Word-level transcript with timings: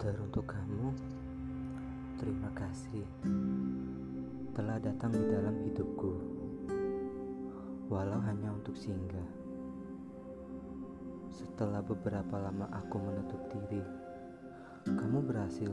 Untuk 0.00 0.48
kamu, 0.48 0.96
terima 2.16 2.48
kasih 2.56 3.04
telah 4.56 4.80
datang 4.80 5.12
di 5.12 5.20
dalam 5.28 5.52
hidupku, 5.60 6.12
walau 7.92 8.16
hanya 8.24 8.48
untuk 8.48 8.72
singgah. 8.80 9.28
Setelah 11.28 11.84
beberapa 11.84 12.40
lama 12.40 12.72
aku 12.72 12.96
menutup 12.96 13.44
diri, 13.52 13.84
kamu 14.88 15.20
berhasil 15.20 15.68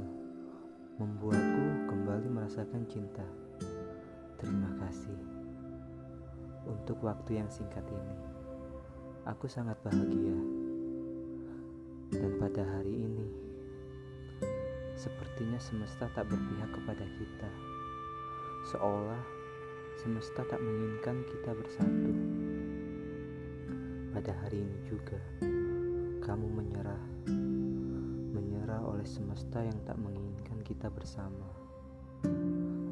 membuatku 0.99 1.87
kembali 1.87 2.27
merasakan 2.27 2.83
cinta. 2.91 3.23
Terima 4.43 4.75
kasih 4.83 5.15
untuk 6.67 6.99
waktu 6.99 7.39
yang 7.39 7.47
singkat 7.47 7.87
ini. 7.87 8.15
Aku 9.23 9.47
sangat 9.47 9.79
bahagia, 9.87 10.35
dan 12.11 12.31
pada 12.43 12.67
hari 12.75 13.07
ini 13.07 13.26
Sepertinya 14.97 15.61
semesta 15.61 16.09
tak 16.17 16.25
berpihak 16.25 16.73
kepada 16.73 17.05
kita, 17.05 17.49
seolah 18.73 19.21
semesta 20.01 20.41
tak 20.49 20.57
menginginkan 20.57 21.21
kita 21.29 21.53
bersatu. 21.53 22.13
Pada 24.09 24.33
hari 24.41 24.65
ini 24.65 24.77
juga, 24.89 25.21
kamu 26.25 26.49
menyerah, 26.49 27.03
menyerah 28.33 28.81
oleh 28.89 29.05
semesta 29.05 29.61
yang 29.61 29.77
tak 29.85 30.01
menginginkan 30.01 30.65
kita 30.65 30.89
bersama. 30.89 31.45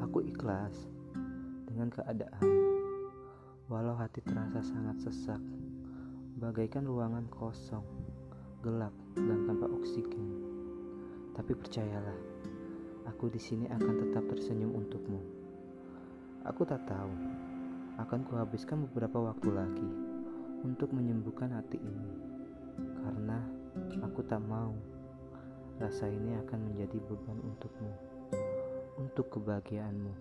Aku 0.05 0.21
ikhlas 0.21 0.77
dengan 1.65 1.89
keadaan, 1.89 2.45
walau 3.65 3.97
hati 3.97 4.21
terasa 4.21 4.61
sangat 4.61 5.01
sesak, 5.01 5.41
bagaikan 6.37 6.85
ruangan 6.85 7.25
kosong, 7.33 7.81
gelap, 8.61 8.93
dan 9.17 9.49
tanpa 9.49 9.65
oksigen. 9.73 10.34
Tapi 11.35 11.51
percayalah, 11.51 12.15
aku 13.11 13.27
di 13.27 13.39
sini 13.43 13.67
akan 13.67 13.93
tetap 14.07 14.23
tersenyum 14.31 14.71
untukmu. 14.71 15.19
Aku 16.47 16.63
tak 16.63 16.87
tahu, 16.87 17.11
akan 17.99 18.19
kuhabiskan 18.23 18.87
beberapa 18.87 19.19
waktu 19.19 19.49
lagi 19.51 19.89
untuk 20.63 20.95
menyembuhkan 20.95 21.51
hati 21.51 21.75
ini. 21.75 22.11
Karena 23.03 23.43
aku 23.99 24.23
tak 24.23 24.39
mau 24.47 24.71
rasa 25.75 26.07
ini 26.07 26.39
akan 26.47 26.71
menjadi 26.71 26.97
beban 27.03 27.39
untukmu, 27.43 27.91
untuk 28.95 29.27
kebahagiaanmu. 29.35 30.15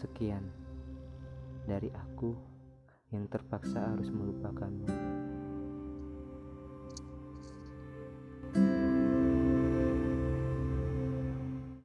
Sekian 0.00 0.48
dari 1.68 1.92
aku 1.92 2.32
yang 3.12 3.28
terpaksa 3.28 3.92
harus 3.92 4.08
melupakanmu. 4.08 4.88